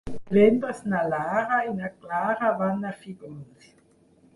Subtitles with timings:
[0.29, 3.75] Divendres na Lara i na Clara van a Fígols.